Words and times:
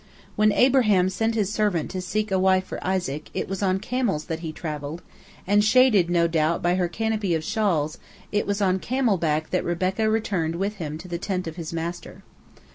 When 0.35 0.51
Abraham 0.51 1.09
sent 1.09 1.35
his 1.35 1.51
servant 1.53 1.91
to 1.91 2.01
seek 2.01 2.31
a 2.31 2.39
wife 2.39 2.63
for 2.65 2.83
Isaac, 2.83 3.29
it 3.35 3.47
was 3.47 3.61
on 3.61 3.77
camels 3.77 4.25
that 4.25 4.39
he 4.39 4.51
travelled, 4.51 5.03
and 5.45 5.63
shaded, 5.63 6.09
no 6.09 6.27
doubt, 6.27 6.63
by 6.63 6.73
her 6.73 6.87
canopy 6.87 7.35
of 7.35 7.43
shawls, 7.43 7.99
it 8.31 8.47
was 8.47 8.63
on 8.63 8.79
camel 8.79 9.19
back 9.19 9.51
that 9.51 9.63
Rebekah 9.63 10.09
returned 10.09 10.55
with 10.55 10.77
him 10.77 10.97
to 10.97 11.07
the 11.07 11.19
tent 11.19 11.45
of 11.45 11.55
his 11.55 11.71
master. 11.71 12.23